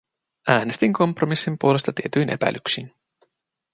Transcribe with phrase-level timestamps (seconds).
[0.47, 2.91] Äänestin kompromissin puolesta tietyin epäilyksin.